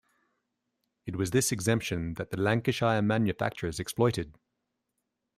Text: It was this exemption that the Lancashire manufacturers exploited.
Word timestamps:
It 1.05 1.15
was 1.15 1.29
this 1.29 1.51
exemption 1.51 2.15
that 2.15 2.31
the 2.31 2.37
Lancashire 2.37 3.03
manufacturers 3.03 3.79
exploited. 3.79 4.33